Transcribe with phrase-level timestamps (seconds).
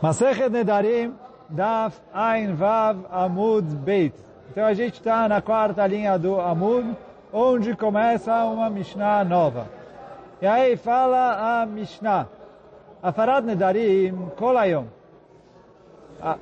[0.00, 1.14] Masechet Nedarim,
[1.50, 4.14] Daf Ein Vav Amud Beit.
[4.50, 6.96] Então a gente está na quarta linha do Amud,
[7.32, 9.66] onde começa uma Mishnah nova.
[10.40, 12.28] E aí fala a Mishnah.
[13.02, 14.84] Afarad Nedarim Kolayom.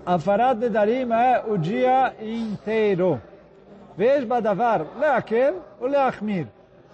[0.05, 3.21] Afarad Nedarim é o dia inteiro.
[3.97, 6.47] Veja Badavar, Leakel ou Leachmir.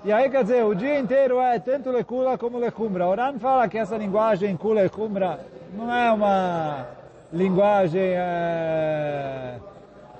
[0.05, 3.07] E aí, quer dizer, o dia inteiro é tanto lecula como lecumbra.
[3.07, 5.39] Oran fala que essa linguagem kula e cumbra
[5.75, 6.86] não é uma
[7.32, 9.55] linguagem é,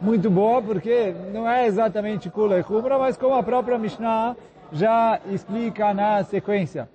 [0.01, 4.35] muito boa, porque não é exatamente kula e cumbra, mas como a própria Mishnah
[4.73, 6.89] já explica na sequência.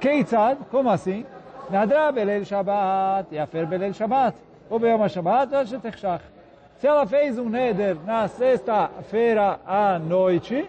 [0.00, 1.24] Keitzad, como assim?
[1.70, 4.36] Nadra belel Shabbat, yafer belel Shabbat.
[4.68, 5.50] Ou Beyom Shabbat,
[6.78, 10.68] Se ela fez um neder na sexta-feira à noite,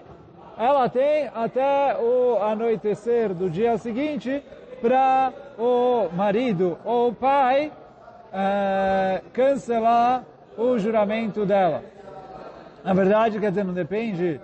[0.57, 4.43] ela tem até o anoitecer do dia seguinte
[4.85, 7.71] para o marido ou o pai
[8.31, 10.23] é, cancelar
[10.55, 11.83] o juramento dela.
[12.83, 14.39] Na verdade, quer dizer, não depende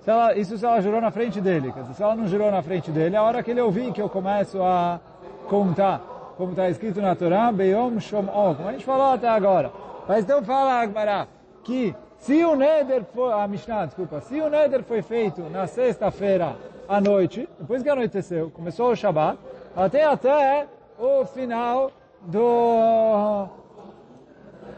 [0.00, 1.72] se ela, isso se ela jurou na frente dele.
[1.72, 4.08] Dizer, se ela não jurou na frente dele, a hora que ele ouvir que eu
[4.08, 4.98] começo a
[5.46, 6.00] contar,
[6.38, 9.70] como está escrito na Torá, Beyom Shom'o, como a gente falou até agora.
[10.08, 11.26] Mas então fala, Agmará,
[11.62, 16.54] que se o Neder foi, a Mishnah, desculpa, se o Neder foi feito na sexta-feira
[16.88, 19.38] à noite, depois que anoiteceu, começou o Shabat,
[19.74, 20.66] até até
[20.98, 21.90] o final
[22.22, 23.48] do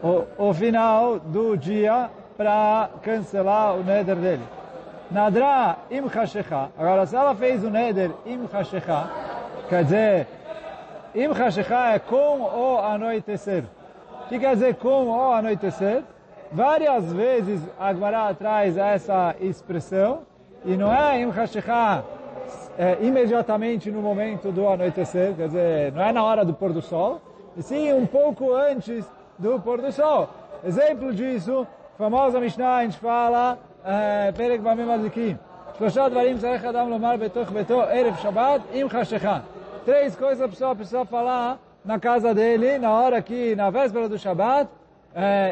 [0.02, 4.42] o, o final do dia para cancelar o Neder dele.
[5.10, 6.70] Nadra im chashecha.
[6.78, 9.10] Agora, se ela fez o Neder im chashecha,
[9.68, 10.26] quer dizer,
[11.14, 13.64] im chashecha é com o anoitecer.
[14.24, 16.02] O que quer dizer com o anoitecer?
[16.52, 20.20] Várias vezes Agmará traz essa expressão,
[20.66, 21.32] e não é em
[22.78, 26.82] é, imediatamente no momento do anoitecer, quer dizer, não é na hora do pôr do
[26.82, 27.22] sol,
[27.56, 29.04] e sim um pouco antes
[29.38, 30.28] do pôr do sol.
[30.62, 35.38] Exemplo disso, famosa Mishnah, a gente fala, é, Perek Bamim Azikim,
[36.68, 38.62] Adam Lomar Betoch Beto Erev Shabbat
[39.86, 44.18] Três coisas a pessoa precisa falar na casa dele, na hora que, na véspera do
[44.18, 44.68] Shabbat,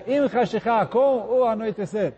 [0.06, 2.12] im chashikha, com o anoitecer,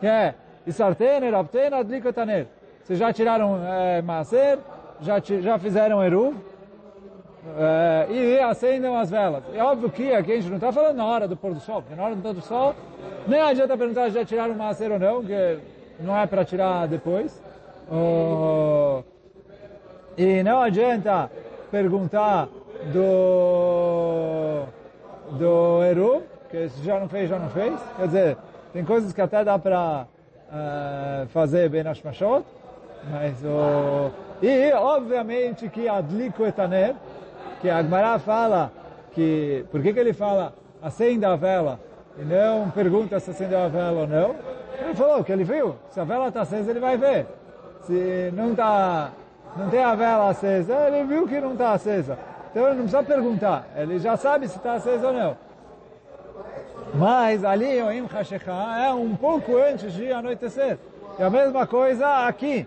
[0.00, 0.34] que é
[0.66, 2.46] Isarten, Rapten, Adlikotaner.
[2.82, 4.58] Vocês já tiraram é, Maser,
[5.00, 6.34] já, já fizeram Eru,
[7.56, 9.42] é, e acendem as velas.
[9.54, 11.82] É óbvio que aqui a gente não está falando na hora do pôr do sol,
[11.82, 12.74] porque na hora do pôr do sol
[13.26, 15.58] nem adianta perguntar se já tiraram Maser ou não, que
[16.00, 17.42] não é para tirar depois.
[17.90, 19.02] Oh,
[20.16, 21.30] e não adianta
[21.70, 22.48] perguntar
[22.92, 24.64] do,
[25.38, 27.74] do Eru, que já não fez, já não fez.
[27.96, 28.36] Quer dizer,
[28.72, 30.06] tem coisas que até dá para
[30.48, 32.44] uh, fazer bem nas machot,
[33.10, 34.10] mas o...
[34.40, 36.94] E, obviamente, que Adliko Etaner,
[37.60, 38.70] que a Agmará fala
[39.12, 39.64] que...
[39.70, 41.80] Por que, que ele fala acenda a vela
[42.16, 44.36] e não pergunta se acendeu a vela ou não?
[44.80, 45.74] Ele falou que ele viu.
[45.90, 47.26] Se a vela está acesa, ele vai ver.
[47.82, 49.10] Se não está...
[49.56, 52.16] Não tem a vela acesa, ele viu que não está acesa.
[52.50, 53.66] Então ele não precisa perguntar.
[53.76, 55.47] Ele já sabe se está acesa ou não.
[56.94, 58.52] Mas ali o Im Hashecha
[58.84, 60.78] é um pouco antes de anoitecer.
[61.18, 62.66] E a mesma coisa aqui.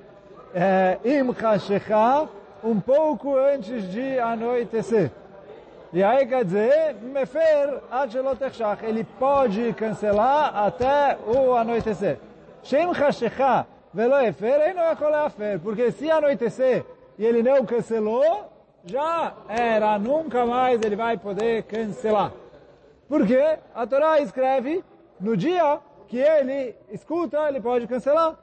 [0.53, 2.27] É, Im Hashecha,
[2.63, 5.11] um pouco antes de anoitecer.
[5.93, 12.17] E aí quer dizer, Mefer Adjelotechshach, ele pode cancelar até o anoitecer.
[12.63, 16.85] Shem Hashecha velo Efer, ele não é coleafer, porque se anoitecer
[17.19, 18.49] e ele não cancelou,
[18.85, 22.31] já era, nunca mais ele vai poder cancelar.
[23.11, 24.81] Porque a Torá escreve
[25.19, 28.37] no dia que ele escuta, ele pode cancelar.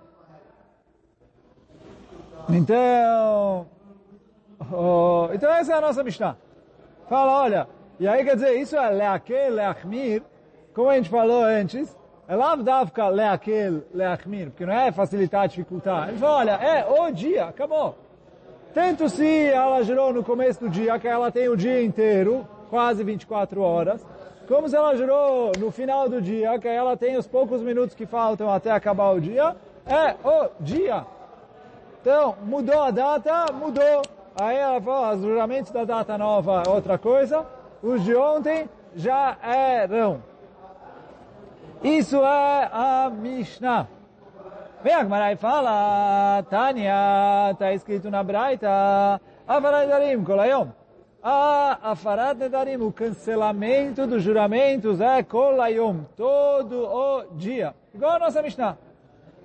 [2.50, 3.66] Então,
[4.70, 6.36] oh, então essa é a nossa Mishnah.
[7.08, 7.68] Fala, olha,
[7.98, 10.22] e aí quer dizer, isso é leakel, leachmir,
[10.74, 11.96] como a gente falou antes,
[12.28, 16.10] é lavdavka leakel, leachmir, porque não é facilitar, dificultar.
[16.10, 17.96] Ele fala, olha, é o dia, acabou.
[18.74, 23.02] Tanto se ela gerou no começo do dia, que ela tem o dia inteiro, quase
[23.02, 24.06] 24 horas,
[24.48, 28.50] como ela jurou no final do dia, que ela tem os poucos minutos que faltam
[28.50, 29.54] até acabar o dia,
[29.86, 31.04] é o dia.
[32.00, 34.02] Então, mudou a data, mudou.
[34.40, 37.44] Aí ela falou, os juramentos da data nova é outra coisa,
[37.82, 40.22] os de ontem já eram.
[41.82, 43.86] Isso é a Mishnah.
[44.82, 50.68] Vem a Gemara fala, Tânia, está escrito na Braita, Avaradarim, Kolayom.
[51.30, 57.74] A afarat nedarim, o cancelamento dos juramentos é kolayom, todo o dia.
[57.94, 58.78] Igual a nossa Mishnah.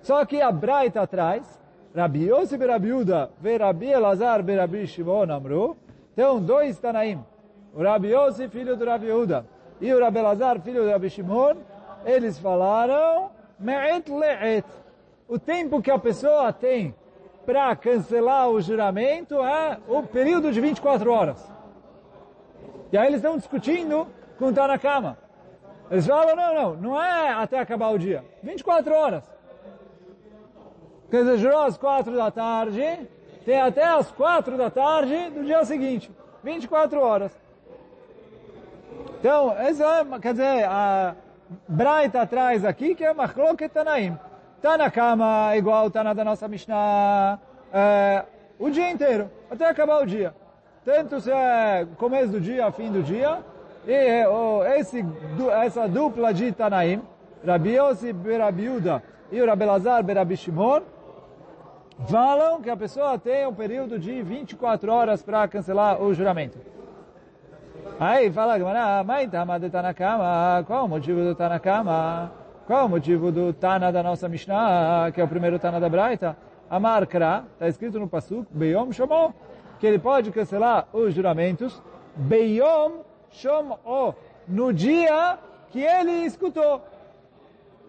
[0.01, 1.59] Só que a Braita atrás,
[1.94, 5.75] Rabi Yossi Berabi Uda, Verabi Elazar Berabi Shimon Amru,
[6.13, 7.21] então dois Tanaim.
[7.75, 9.45] o Rabi Yossi, filho do Rabi Yehuda,
[9.81, 11.57] e o Rabi Lazar, filho do Rabi Shimon,
[12.06, 14.65] eles falaram, me'et le'et.
[15.27, 16.95] O tempo que a pessoa tem
[17.45, 21.53] para cancelar o juramento é o período de 24 horas.
[22.94, 24.07] E aí eles estão discutindo
[24.38, 25.18] com o Tanakama.
[25.90, 28.24] Eles falam, não, não, não é até acabar o dia.
[28.44, 29.24] 24 horas.
[31.10, 33.10] Quer dizer, jurou às 4 da tarde,
[33.44, 36.12] tem até às 4 da tarde do dia seguinte.
[36.44, 37.31] 24 horas.
[39.19, 41.16] Então, essa é, quer dizer, a
[41.68, 44.19] Braita atrás aqui, que é Machloket Tanaim.
[44.62, 47.40] Tá na cama igual tá na da nossa Mishnah,
[47.74, 48.24] é,
[48.60, 50.36] o dia inteiro, até acabar o dia.
[50.85, 53.39] Tanto se é começo do dia, fim do dia,
[53.88, 55.06] e oh, esse,
[55.63, 57.01] essa dupla de Tanaim,
[57.45, 59.01] Rabi Yossi Berabiuda
[59.31, 60.81] e o Rabi Lazar Berabi Shimon,
[62.09, 66.57] falam que a pessoa tem um período de 24 horas para cancelar o juramento.
[67.97, 68.57] Aí fala,
[69.06, 72.31] mas Tama de Tanakama, qual o motivo do Tanakama?
[72.68, 76.35] Qual o motivo do Tana da nossa Mishnah, que é o primeiro Tana da Braita?
[76.69, 79.31] Amar Kra, está escrito no Pasuk, Beyom Shomó,
[79.83, 81.83] que ele pode cancelar os juramentos,
[82.15, 84.13] Beyom Shomó,
[84.47, 85.38] no dia
[85.71, 86.81] que ele escutou.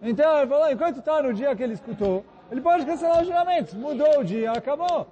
[0.01, 3.73] Então ele falou, enquanto está no dia que ele escutou, ele pode cancelar os juramentos.
[3.75, 5.07] Mudou o dia, acabou.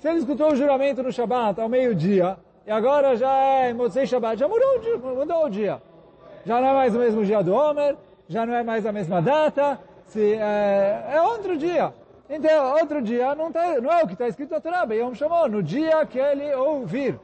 [0.00, 2.36] Se ele escutou o juramento no Shabat ao meio-dia,
[2.66, 5.80] e agora já é Motzei Shabbat, já mudou o dia, mudou o dia.
[6.44, 7.96] Já não é mais o mesmo dia do Homer,
[8.28, 11.94] já não é mais a mesma data, se, é, é outro dia.
[12.28, 15.48] Então, outro dia não, tá, não é o que está escrito na Torá, Yom chamou,
[15.48, 17.18] no dia que ele ouvir.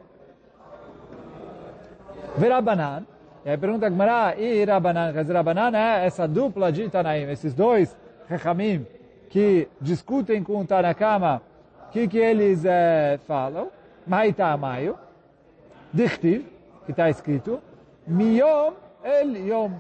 [2.37, 3.05] Verabanan,
[3.45, 7.31] e aí pergunta a Gmará, e Rabanan, quer dizer, Rabanan é essa dupla de Tanaim,
[7.31, 7.97] esses dois
[8.29, 8.87] Rechamim
[9.31, 11.41] que discutem com o Tanakama,
[11.89, 13.69] o que, que eles é, falam,
[14.07, 14.99] Maita Maio,
[15.93, 16.47] Dichtiv,
[16.85, 17.61] que está escrito,
[18.07, 19.73] Miyom El Yom,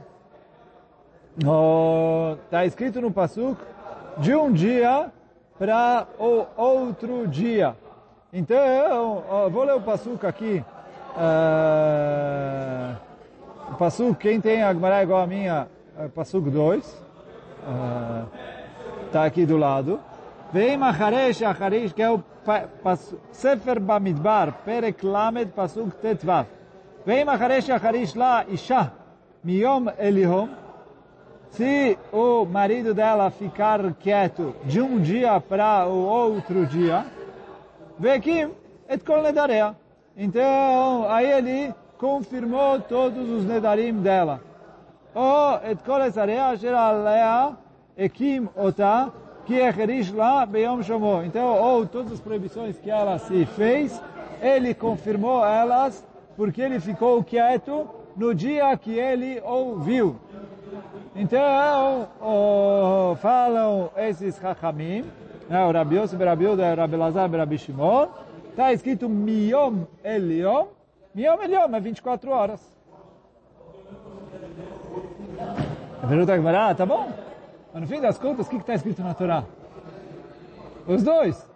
[2.45, 3.61] Está escrito no Pasuk,
[4.21, 5.11] de um dia
[5.59, 7.75] para o outro dia.
[8.33, 10.65] Então, vou ler o Pasuk aqui.
[11.17, 12.97] Uh,
[13.73, 15.67] o Pasuk, quem tem a Gemara igual a minha,
[15.99, 16.85] é Pasuk 2.
[19.07, 19.99] Está uh, aqui do lado.
[20.53, 22.23] Vem Macharesh Acharish, que é o
[23.33, 26.47] Sefer Bamidbar, Perek Lamed, Pasuk Tetvav.
[27.07, 28.93] Vem Macharesh Acharish lá, Isha,
[29.43, 30.49] Miyom Elihom,
[31.51, 37.07] se o marido dela ficar quieto de um dia para o outro dia,
[38.01, 38.51] Vekim
[38.89, 39.77] et kol nedarea.
[40.17, 44.41] Então, aí ele confirmou todos os nedarim dela.
[45.15, 47.57] O et kol esarea asher alea
[47.99, 49.13] ekim ota
[49.45, 51.23] que echerish lá beyom shomó.
[51.23, 54.01] Então, ou todas as proibições que ela se fez,
[54.41, 56.03] ele confirmou elas
[56.39, 57.87] porque ele ficou quieto
[58.17, 60.17] no dia que ele ouviu.
[61.21, 65.05] Então, oh, falam esses Chachamim,
[65.51, 68.09] né, o Rabi Yossi, Rabi Yehuda, Rabi Lazar, Rabi Shimon,
[68.49, 70.69] está escrito Miyom Eliom,
[71.15, 72.79] Miyom Eliom é 24 horas.
[76.03, 77.13] A pergunta vai ah, tá bom,
[77.75, 79.45] mas no fim das contas, o que está escrito na Torá?
[80.87, 81.47] Os dois.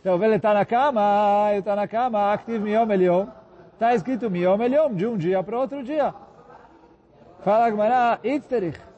[0.00, 3.26] Então, ele está na cama, ele está na cama, active Miyom Eliom,
[3.74, 6.14] está escrito Miyom Eliom, de um dia para outro dia.
[7.42, 8.93] Fala Gmará, Itzterich.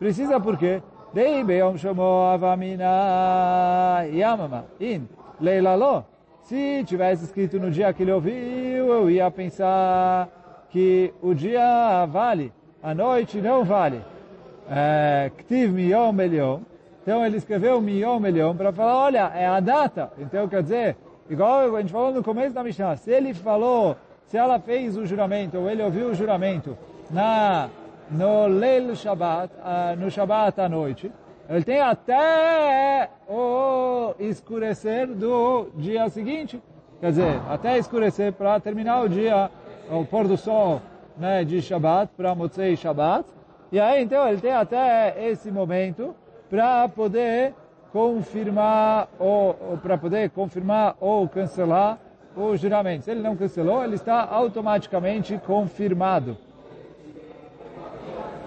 [0.00, 0.82] Precisa por quê?
[1.12, 5.06] Dei beyom shomo avamina yamama in
[5.38, 6.06] leilalo.
[6.44, 10.26] Se tivesse escrito no dia que ele ouviu, eu ia pensar
[10.70, 12.50] que o dia vale,
[12.82, 14.00] a noite não vale.
[15.36, 16.60] Ktiv miyom eliom.
[17.02, 20.10] Então ele escreveu miyom eliom para falar, olha, é a data.
[20.18, 20.96] Então quer dizer,
[21.28, 25.04] igual a gente falou no começo da Mishnah, se ele falou, se ela fez o
[25.04, 26.74] juramento, ou ele ouviu o juramento
[27.10, 27.68] na
[28.10, 31.10] no Leil Shabbat, uh, no Shabbat à noite,
[31.48, 36.62] ele tem até o escurecer do dia seguinte.
[37.00, 39.50] Quer dizer, até escurecer para terminar o dia,
[39.90, 40.80] o pôr do sol
[41.16, 43.26] né, de Shabbat, para Motzei Shabbat.
[43.72, 46.14] E aí, então, ele tem até esse momento
[46.48, 47.54] para poder
[47.92, 51.98] confirmar ou, para poder confirmar ou cancelar
[52.36, 53.04] o juramento.
[53.04, 56.36] Se ele não cancelou, ele está automaticamente confirmado.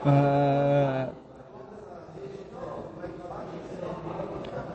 [0.05, 1.13] Uh,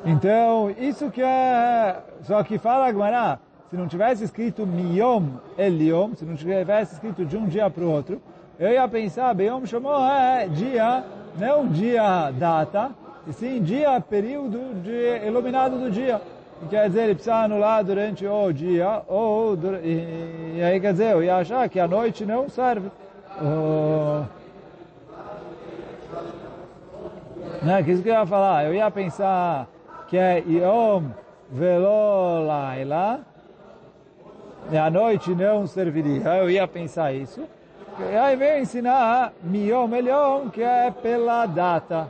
[0.04, 1.96] então, isso que é...
[2.22, 3.38] Só que fala agora,
[3.70, 5.24] se não tivesse escrito Miyom
[5.56, 8.20] Eliom, se não tivesse escrito de um dia para o outro,
[8.58, 11.04] eu ia pensar, Beyom chamou é dia,
[11.38, 12.90] não dia data,
[13.26, 16.20] e sim dia, período de iluminado do dia.
[16.68, 21.22] quer dizer, ele precisa anular durante o dia, ou, e, e aí quer dizer, eu
[21.22, 22.90] ia achar que a noite não serve.
[23.40, 24.24] Oh,
[27.62, 28.64] né, que isso que eu ia falar?
[28.64, 29.66] Eu ia pensar
[30.08, 31.04] que é Yom
[31.50, 33.20] Velo Laila,
[34.70, 36.36] e a noite não serviria.
[36.36, 37.42] Eu ia pensar isso.
[37.98, 42.08] E aí vem ensinar Miyom Eliom, que é pela data.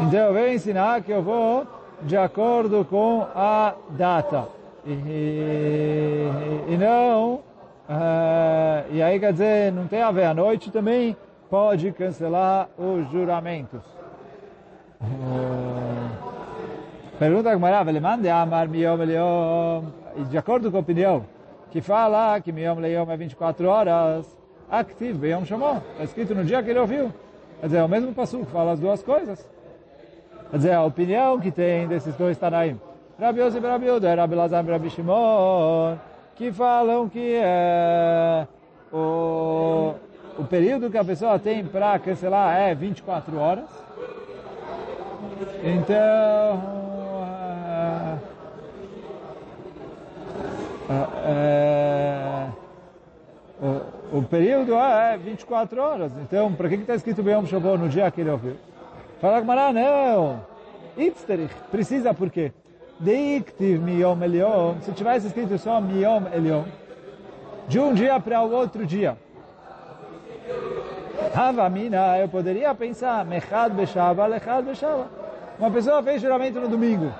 [0.00, 1.66] Então eu ensinar que eu vou
[2.02, 4.48] de acordo com a data.
[4.86, 6.28] E,
[6.68, 7.40] e não,
[7.88, 11.16] uh, e aí quer dizer, não tem a ver, a noite também
[11.50, 13.82] pode cancelar os juramentos.
[15.00, 16.08] Uh,
[17.18, 19.84] pergunta que Mará, ele manda amar miyom leom,
[20.16, 21.24] e de acordo com a opinião,
[21.70, 24.36] que fala que miyom leom é 24 horas,
[24.70, 27.12] activo, beyom chamou, está escrito no dia que ele ouviu.
[27.60, 29.48] Quer dizer, é o mesmo passo que fala as duas coisas.
[30.50, 32.78] Quer dizer, a opinião que tem desses dois Tanaim,
[33.18, 35.96] Rabi Yosef e Rabi Yehuda, Rabi Lazar e Rabi Shimon,
[36.36, 38.46] que falam que é,
[38.92, 39.94] o,
[40.38, 43.64] o período que a pessoa tem para cancelar é 24 horas.
[45.64, 46.62] Então,
[50.90, 52.46] é, é,
[54.12, 56.12] o, o período é 24 horas.
[56.20, 58.56] Então, para que está escrito Beyom Shabbat no dia que ele ouviu?
[59.20, 60.44] Fala Gmará, não.
[60.98, 61.54] Itzterich.
[61.70, 62.52] Precisa por quê?
[62.98, 64.80] Deiktiv miyom eliom.
[64.80, 66.64] Se tivesse escrito só miyom eliom,
[67.68, 69.16] de um dia para o outro dia.
[71.34, 75.08] Havamina, eu poderia pensar, mechad beshava, lechad beshava.
[75.58, 77.12] Uma pessoa fez juramento no domingo.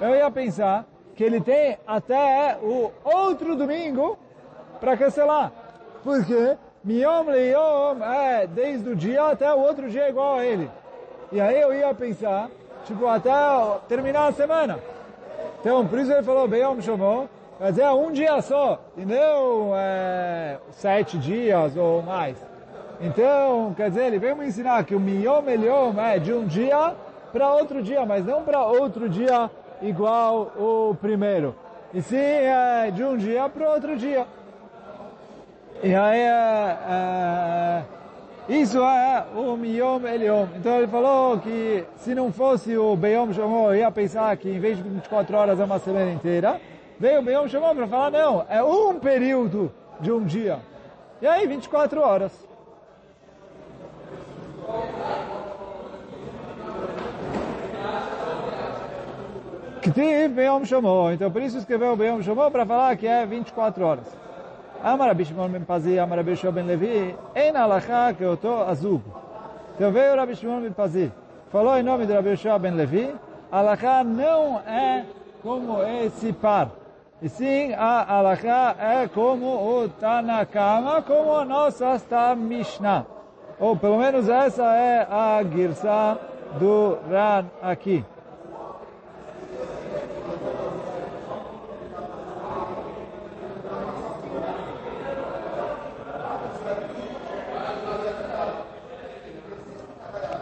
[0.00, 4.18] Eu ia pensar que ele tem até o outro domingo
[4.80, 5.52] para cancelar.
[6.02, 6.56] Por quê?
[6.84, 10.68] Miyom leyom é desde o dia até o outro dia igual a ele.
[11.30, 12.50] E aí eu ia pensar,
[12.84, 13.30] tipo, até
[13.88, 14.78] terminar a semana.
[15.60, 17.26] Então, por isso ele falou, Beyom Shomó,
[17.58, 22.36] quer dizer, um dia só, e não é, sete dias ou mais.
[23.00, 26.94] Então, quer dizer, ele veio me ensinar que o Miyom Eliom é de um dia
[27.32, 31.54] para outro dia, mas não para outro dia igual o primeiro.
[31.92, 34.26] E sim, é de um dia para outro dia.
[35.82, 37.82] E aí, é, é,
[38.48, 40.46] isso é o Miyom Eliom.
[40.56, 44.76] Então ele falou que se não fosse o Beyom Shomó, ia pensar que em vez
[44.76, 46.60] de 24 horas é uma semana inteira.
[46.98, 50.58] Veio o Beyom Shomó para falar, não, é um período de um dia.
[51.20, 52.32] E aí, 24 horas.
[59.82, 61.10] Ktiv Beyom Shomó.
[61.10, 64.21] Então por isso escreveu o Beyom Shomó para falar que é 24 horas.
[65.24, 69.02] Shimon ben Pazi, Amar Rabi Shimon ben Levi, em alachá que oto azug.
[69.74, 71.12] Então veio Rabi Shimon ben Pazi,
[71.50, 73.14] falou em nome de Rabi ben Levi,
[73.50, 75.04] alachá não é
[75.42, 76.70] como esse par.
[77.22, 83.06] E sim, a alachá é como o Tanakama, como a nossa está Mishnah.
[83.60, 86.18] Ou pelo menos essa é a girsa
[86.58, 88.04] do Ran aqui.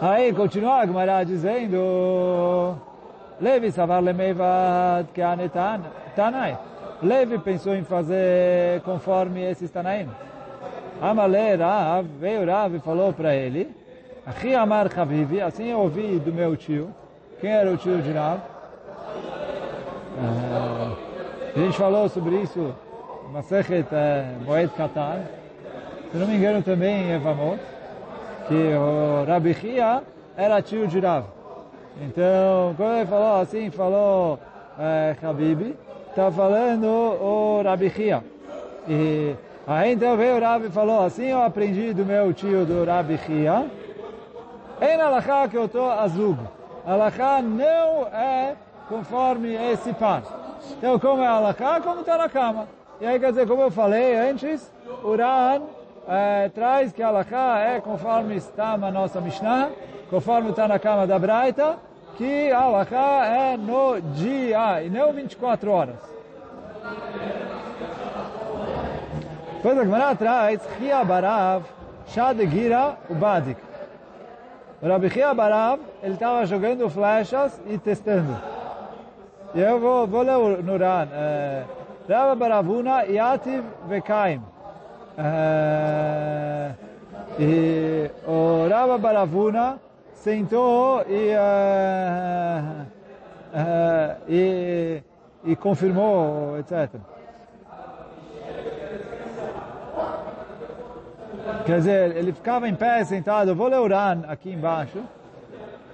[0.01, 2.75] Aí continua a Gemara dizendo
[3.39, 5.81] Levi savar lemeivad que anetan
[6.15, 6.57] Tanai.
[7.03, 10.09] Levi pensou em fazer conforme esses Tanaim.
[10.99, 13.69] Amale Rav, veio Rav e falou para ele
[14.25, 16.89] Achi Amar Chavivi, assim eu ouvi do meu tio.
[17.39, 18.39] Quem era o tio de Rav?
[20.17, 20.97] Uh,
[21.55, 22.73] a gente falou sobre isso
[23.31, 25.21] Masechet uh, Moed Katan.
[26.11, 27.59] Se não me engano também em Evamot
[28.47, 30.03] que o Rabi Chia
[30.35, 31.25] era tio de Rav.
[32.01, 34.39] Então, quando ele falou assim, falou
[34.79, 35.75] é, Habib,
[36.09, 38.23] está falando o Rabi Chia.
[38.87, 39.35] E
[39.67, 43.17] aí então veio o Rabi e falou assim, eu aprendi do meu tio do Rabi
[43.19, 43.65] Chia,
[44.81, 46.37] em Alachá que eu estou azul.
[46.85, 48.55] Alachá não é
[48.89, 50.23] conforme esse par.
[50.77, 52.67] Então, como é Alachá, como está na cama.
[52.99, 54.71] E aí, quer dizer, como eu falei antes,
[55.03, 55.61] o Ran
[56.07, 59.69] é, traz que a Alaká é conforme está na nossa Mishnah,
[60.09, 61.77] conforme está na cama da Braita,
[62.17, 65.95] que a Alaká é no dia e não 24 horas.
[69.55, 71.63] Depois a Gemara traz Chia Barav,
[72.07, 73.61] Shad Gira Ubadik.
[74.81, 78.35] O Rabi Chia Barav, ele estava jogando flechas e testando.
[79.53, 81.07] E eu vou, vou ler no Ran.
[81.13, 81.63] É,
[82.35, 84.41] Baravuna Yativ Vekaim.
[85.21, 86.73] Uh,
[87.39, 89.79] e o Rava Baravuna
[90.15, 92.81] sentou e, uh,
[93.53, 95.03] uh, e,
[95.45, 96.89] e confirmou, etc.
[101.67, 103.53] Quer dizer, ele ficava em pé, sentado.
[103.53, 105.03] vou ler o Ran aqui embaixo,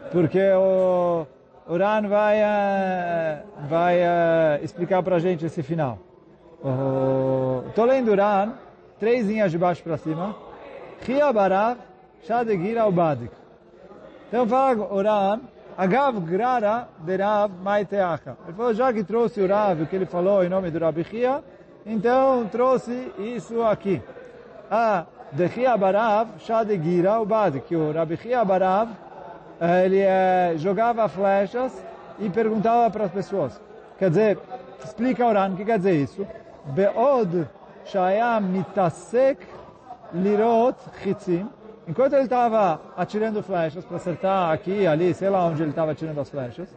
[0.09, 1.27] porque o,
[1.67, 2.37] o Ran vai,
[3.67, 3.99] vai
[4.63, 5.99] explicar para a gente esse final.
[7.67, 8.53] Estou lendo o Ran,
[8.99, 10.35] três linhas de baixo para cima.
[11.33, 11.77] Barav,
[12.23, 13.31] shadegira ubadik.
[14.27, 15.39] Então fala o Ran,
[15.77, 18.35] Agav grara de Rav maiteacha.
[18.47, 21.03] Ele falou, já que trouxe o Rav, o que ele falou em nome do Rabi
[21.03, 21.43] Chia,
[21.85, 24.01] então trouxe isso aqui.
[24.71, 28.89] Ah, de Chia Barav, Shadegira Ubad, que o Rabi Chia Barav,
[29.83, 31.71] ele eh, jogava flechas
[32.17, 33.61] e perguntava para as pessoas.
[33.99, 34.39] Quer dizer,
[34.83, 36.25] explica o Ran, o que quer dizer isso?
[36.65, 37.47] Beod
[37.87, 39.45] Shaya Mitasek
[40.13, 41.49] Lirot Chitzim,
[41.87, 46.19] enquanto ele estava atirando flechas para acertar aqui, ali, sei lá onde ele estava atirando
[46.19, 46.69] as flechas,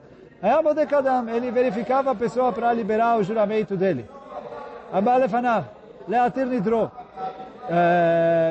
[1.34, 4.08] ele verificava a pessoa para liberar o juramento dele.
[4.92, 5.66] Abba lefanav,
[6.08, 6.90] leatir nidro,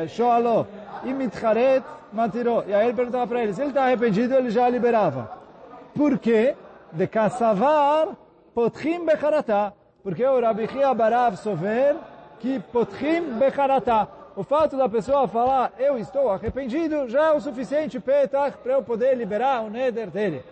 [0.07, 0.65] shoaló,
[1.03, 2.63] e mitcharet matiró.
[2.67, 5.31] E aí ele perguntava para ele, se ele está arrependido, ele já liberava.
[5.95, 6.55] Por quê?
[6.91, 8.09] De kassavar
[8.53, 9.73] potchim becharatá.
[10.03, 11.95] Porque o Rabi Chia Barav sover
[12.39, 14.07] que potchim becharatá.
[14.35, 19.15] O fato da pessoa falar, eu estou arrependido, já é o suficiente para eu poder
[19.15, 20.43] liberar o neder dele.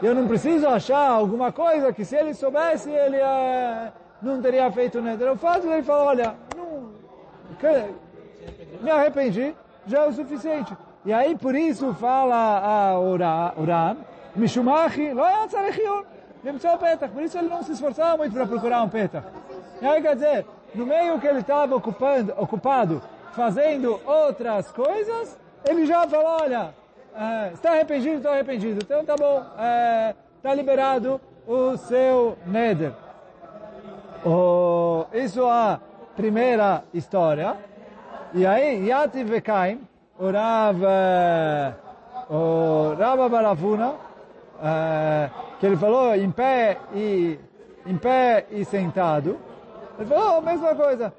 [0.00, 4.98] Eu não preciso achar alguma coisa que se ele soubesse, ele uh, não teria feito
[4.98, 5.30] o neder.
[5.32, 6.92] O fato de ele falar, olha, não,
[8.80, 9.54] me arrependi,
[9.86, 10.76] já é o suficiente.
[11.04, 13.96] E aí por isso fala a Uran,
[14.36, 16.04] Mishumachi, lo yatzarichion,
[16.78, 17.12] petach.
[17.12, 19.26] Por isso ele não se esforçava muito para procurar um petach.
[19.80, 23.02] E aí quer dizer, no meio que ele estava ocupado
[23.32, 25.38] fazendo outras coisas,
[25.68, 26.74] ele já falou, olha,
[27.14, 28.80] é, está arrependido, estou arrependido.
[28.82, 30.14] Então tá bom, é,
[30.54, 32.92] liberado o seu neder.
[34.24, 35.80] Oh, isso é a
[36.16, 37.56] primeira história.
[38.34, 39.80] E aí, Yati Vekaim,
[40.18, 40.80] o Rav,
[42.30, 43.94] o Rav Baravuna,
[45.58, 47.38] que ele falou em pé e,
[47.84, 49.38] em pé e sentado,
[50.02, 51.12] ele falou, a mesma coisa.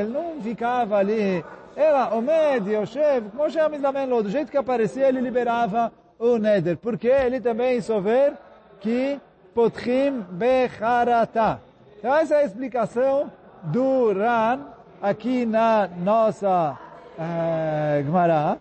[0.00, 1.44] Ele não ficava ali.
[1.76, 4.22] Era o med, o Yoshev, como Sheamid Lamenlo.
[4.22, 6.78] Do jeito que aparecia, ele liberava o Neder.
[6.78, 8.32] Porque ele também souber
[8.80, 9.20] que
[9.54, 11.60] Potchim Becharata.
[11.98, 13.30] Então essa é a explicação
[13.64, 14.60] do Ran
[15.02, 16.78] aqui na nossa
[17.18, 18.58] é, eh, Gemara.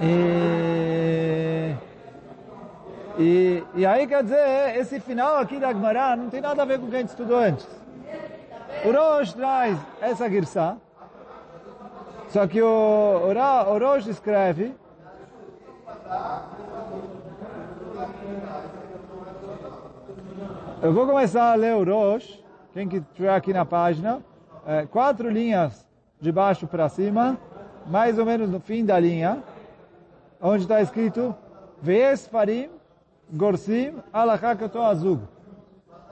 [0.00, 1.91] E...
[3.18, 6.78] E, e aí quer dizer, esse final aqui da Gemara não tem nada a ver
[6.78, 7.66] com o que a gente estudou antes.
[8.84, 10.76] O Rosh traz essa girsa,
[12.28, 14.74] só que o, o, o Rosh escreve
[20.82, 24.20] Eu vou começar a ler o Rosh, quem que estiver aqui na página,
[24.66, 25.86] é, quatro linhas
[26.20, 27.38] de baixo para cima,
[27.86, 29.44] mais ou menos no fim da linha,
[30.40, 31.36] onde está escrito
[31.80, 32.26] Vees
[33.32, 34.54] Gorsim Alachá
[34.90, 35.22] Azug.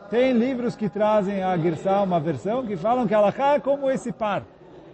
[0.09, 4.11] Tem livros que trazem a Girsá, uma versão, que falam que Alachá é como esse
[4.11, 4.42] par.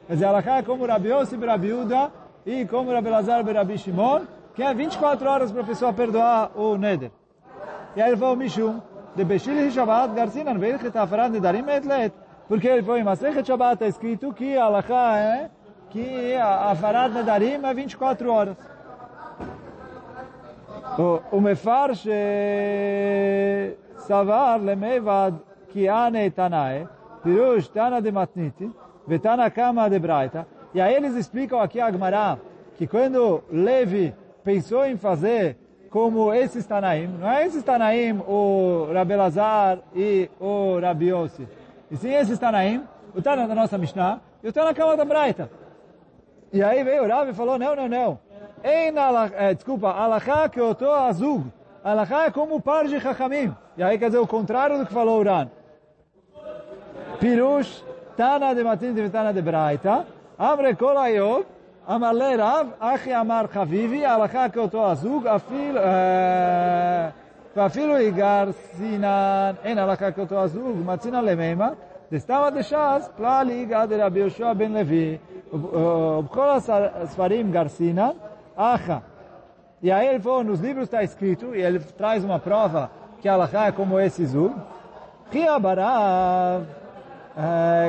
[0.06, 2.10] Quer dizer, Alachá é como Rabi Yossi Berabiuda
[2.44, 4.22] e como Rabi Lazar Berabi Shimon,
[4.54, 7.12] que é 24 horas para a pessoa perdoar o Neder.
[7.94, 8.80] E aí ele falou, Mishum,
[9.14, 12.12] de Beshil Shabbat, Garcinan, Veich Tafarat Nedarim Etlet.
[12.48, 15.50] Porque ele foi em Masechet Shabbat, está escrito que Alachá é
[15.90, 18.56] que a Farat Nedarim é 24 horas.
[20.98, 22.08] O mefarsh
[23.98, 25.34] savar Lemevad
[25.72, 26.88] kiane tanae,
[27.22, 28.70] pirush tana de matniti,
[29.06, 30.46] vetana kama de braita.
[30.72, 32.38] E aí eles explicam aqui a Agmará,
[32.76, 35.56] que quando Levi pensou em fazer
[35.90, 41.48] como esses Tanaim, não é esses Tanaim, o Rabelazar e o Rabiossi,
[41.90, 45.50] e sim esses Tanaim, o Tana da nossa Mishnah, e o Tana Kama da Braita.
[46.52, 48.18] E aí veio o Rabi e falou, não, não, não,
[48.65, 48.95] Ein
[49.33, 51.45] é, desculpa, alachá que eu estou azul.
[51.83, 53.55] Alachá é como o par de chachamim.
[53.77, 55.47] E aí quer dizer o contrário do que falou Uran.
[57.19, 57.83] Pirush,
[58.15, 60.05] Tana de Matin de Tana de Braita.
[60.37, 61.45] Amre kol ayov.
[61.89, 65.81] אמר לרב, אחי אמר חביבי, הלכה כאותו הזוג, אפילו,
[67.55, 71.69] ואפילו יגר סינן, אין הלכה כאותו הזוג, מצינן למימה,
[72.11, 75.17] דסתמא דש"ס, פלל יגר דרבי יהושע בן לוי,
[75.53, 78.09] ובכל הספרים גרסינן,
[78.55, 79.03] Acha.
[79.81, 83.67] E aí ele falou, nos livros está escrito, e ele traz uma prova que a
[83.67, 84.55] é como esse zug.
[85.31, 86.65] Ria barav,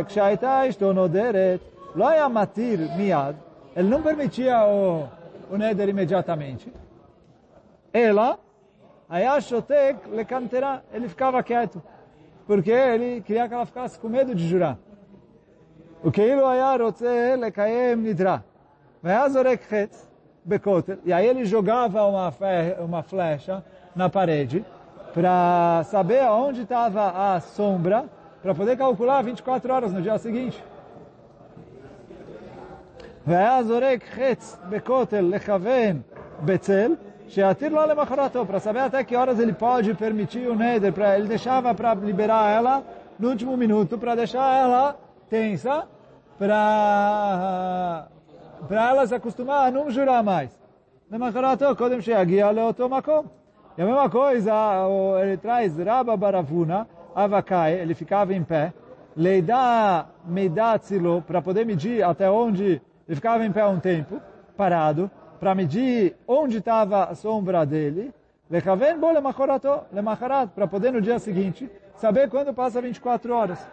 [0.06, 1.60] כשהייתה אשתו נודרת,
[1.94, 3.36] לא היה מתיר מיד,
[3.76, 5.08] ele não permitia o,
[5.50, 6.72] o neder imediatamente.
[7.92, 8.38] Ela,
[9.08, 11.82] Ayashotek lekantera, ele ficava quieto,
[12.46, 14.78] porque ele queria que ela ficasse com medo de jurar.
[16.04, 16.40] O que ele
[16.82, 18.38] רוצה לקיים נדרה.
[19.04, 19.60] והיה זורק
[20.46, 22.32] חץ בכותל, e aí ele jogava uma,
[22.80, 23.62] uma flecha
[23.94, 24.64] na parede
[25.14, 28.04] para saber onde estava a sombra,
[28.42, 30.62] para poder calcular 24 horas no dia seguinte.
[33.26, 36.00] והיה זורק חץ בכותל לכוון
[36.44, 36.94] בצל,
[37.28, 41.28] שיתיר לו למחרתו, para saber até que horas ele pode permitir o neder, para ele
[41.28, 42.82] deixava para liberar ela
[43.18, 44.96] no último minuto, para deixar ela
[45.30, 45.86] tensa,
[46.36, 48.08] para
[48.67, 50.57] para ela se acostumar a não jurar mais.
[51.09, 51.19] E a
[53.85, 54.53] mesma coisa,
[55.21, 58.73] ele traz Rabba Baravuna, Avakai, ele ficava em pé,
[59.15, 64.21] Leidá Meidatzilo, para poder medir até onde ele ficava em pé um tempo,
[64.55, 68.13] parado, para medir onde estava a sombra dele,
[68.49, 69.85] Lekaven bo lemachorato,
[70.55, 73.67] para poder no dia seguinte saber quando passa 24 horas.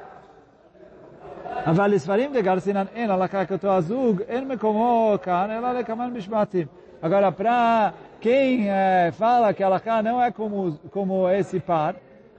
[1.65, 6.67] אבל לספרים דגרסינן אין הלכה כאותו הזוג, אין מקומו כאן, אלא לכמן משמעתים.
[7.01, 11.95] Agora, para quem é, fala que a Alaká não é como, como esse par,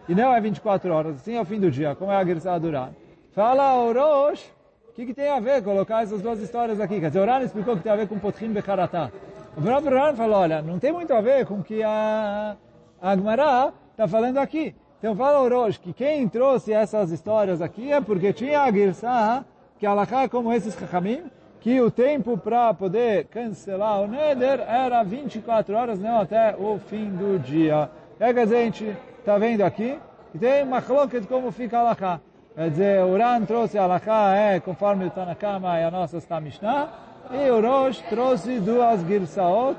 [0.07, 2.59] e não é 24 horas, sim é o fim do dia, como é a Girsá
[2.59, 2.91] Duran,
[3.33, 4.45] fala o Rosh,
[4.91, 7.01] o que, que, tem a ver colocar essas duas histórias aqui?
[7.01, 9.11] Quer dizer, o Ran explicou que tem a ver com Potchim Becharatá.
[9.57, 12.57] O próprio Ran falou, olha, não tem muito a ver com o que a,
[13.01, 14.75] a Agmará está falando aqui.
[15.06, 19.46] Então fala o Rosh que quem trouxe essas histórias aqui é porque tinha a Girsá,
[19.78, 21.26] que Alaká é como esses Chachamim,
[21.60, 27.12] que o tempo para poder cancelar o Neder era 24 horas, não até o fim
[27.12, 27.88] do dia.
[28.20, 29.96] É que a gente está vendo aqui,
[30.34, 32.20] e tem uma coloca de como fica Alaká.
[32.56, 36.90] Quer dizer, o Ran trouxe Alaká, é conforme o Tanakama e a nossa Mishnah,
[37.30, 39.78] e o Rosh trouxe duas Girsaot,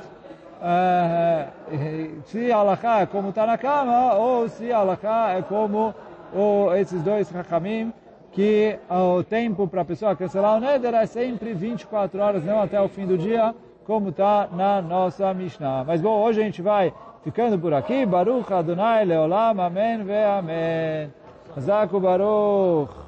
[2.24, 5.94] se a Alaká é como Tanakama, ou se Alaká é como
[6.34, 7.92] o, esses dois Hakamim,
[8.32, 12.80] que o tempo para a pessoa cancelar o Neder é sempre 24 horas, não até
[12.80, 13.54] o fim do dia,
[13.86, 15.84] como está na nossa Mishnah.
[15.84, 16.92] Mas bom, hoje a gente vai
[17.22, 18.04] ficando por aqui.
[18.04, 21.10] Baruch Adonai Leolam, Amém ve Amém.
[21.58, 23.05] Zaku Baruch.